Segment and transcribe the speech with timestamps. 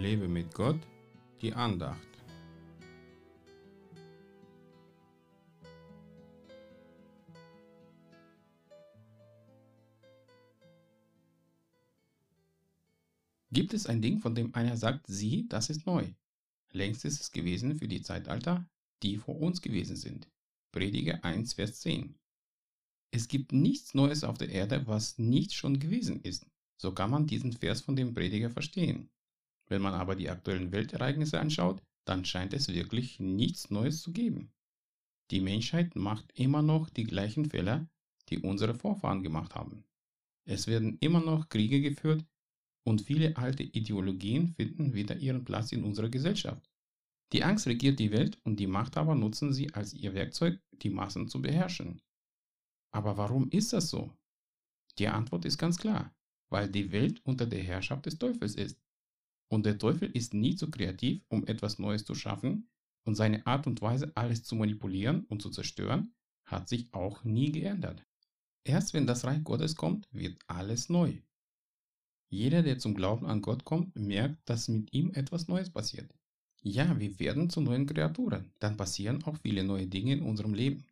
[0.00, 0.80] Lebe mit Gott,
[1.42, 2.08] die Andacht.
[13.52, 16.06] Gibt es ein Ding, von dem einer sagt, sieh, das ist neu?
[16.72, 18.66] Längst ist es gewesen für die Zeitalter,
[19.02, 20.26] die vor uns gewesen sind.
[20.72, 22.14] Prediger 1, Vers 10.
[23.10, 26.46] Es gibt nichts Neues auf der Erde, was nicht schon gewesen ist.
[26.78, 29.10] So kann man diesen Vers von dem Prediger verstehen.
[29.70, 34.52] Wenn man aber die aktuellen Weltereignisse anschaut, dann scheint es wirklich nichts Neues zu geben.
[35.30, 37.88] Die Menschheit macht immer noch die gleichen Fehler,
[38.28, 39.84] die unsere Vorfahren gemacht haben.
[40.44, 42.26] Es werden immer noch Kriege geführt
[42.84, 46.68] und viele alte Ideologien finden wieder ihren Platz in unserer Gesellschaft.
[47.32, 51.28] Die Angst regiert die Welt und die Machthaber nutzen sie als ihr Werkzeug, die Massen
[51.28, 52.02] zu beherrschen.
[52.92, 54.12] Aber warum ist das so?
[54.98, 56.12] Die Antwort ist ganz klar,
[56.48, 58.80] weil die Welt unter der Herrschaft des Teufels ist.
[59.50, 62.68] Und der Teufel ist nie zu kreativ, um etwas Neues zu schaffen,
[63.04, 67.50] und seine Art und Weise, alles zu manipulieren und zu zerstören, hat sich auch nie
[67.50, 68.06] geändert.
[68.64, 71.18] Erst wenn das Reich Gottes kommt, wird alles neu.
[72.28, 76.14] Jeder, der zum Glauben an Gott kommt, merkt, dass mit ihm etwas Neues passiert.
[76.62, 78.52] Ja, wir werden zu neuen Kreaturen.
[78.58, 80.84] Dann passieren auch viele neue Dinge in unserem Leben.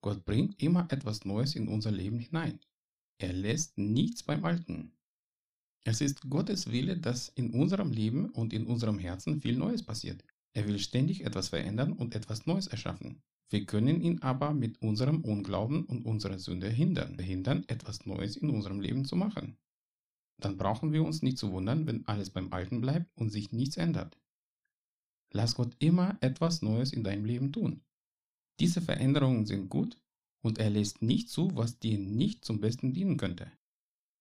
[0.00, 2.58] Gott bringt immer etwas Neues in unser Leben hinein.
[3.18, 4.97] Er lässt nichts beim Alten.
[5.88, 10.22] Es ist Gottes Wille, dass in unserem Leben und in unserem Herzen viel Neues passiert.
[10.52, 13.22] Er will ständig etwas verändern und etwas Neues erschaffen.
[13.48, 18.50] Wir können ihn aber mit unserem Unglauben und unserer Sünde hindern, hindern, etwas Neues in
[18.50, 19.56] unserem Leben zu machen.
[20.36, 23.78] Dann brauchen wir uns nicht zu wundern, wenn alles beim Alten bleibt und sich nichts
[23.78, 24.18] ändert.
[25.32, 27.80] Lass Gott immer etwas Neues in deinem Leben tun.
[28.60, 29.96] Diese Veränderungen sind gut
[30.42, 33.50] und er lässt nicht zu, was dir nicht zum Besten dienen könnte.